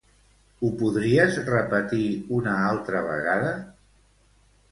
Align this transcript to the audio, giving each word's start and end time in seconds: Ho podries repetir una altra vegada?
Ho 0.61 0.69
podries 0.77 1.35
repetir 1.49 2.07
una 2.37 2.55
altra 2.71 3.05
vegada? 3.11 3.51